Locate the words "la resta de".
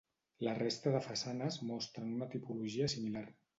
0.45-1.01